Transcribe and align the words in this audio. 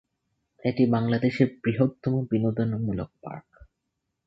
এটি 0.63 0.83
বাংলাদেশের 0.85 1.49
বৃহত্তম 1.63 2.13
বিনোদনমূলক 2.31 3.09
পার্ক। 3.23 3.49